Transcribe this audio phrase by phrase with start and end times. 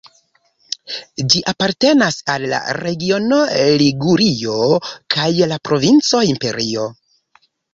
[1.33, 3.41] Ĝi apartenas al la regiono
[3.83, 4.57] Ligurio
[5.17, 6.89] kaj la provinco Imperio.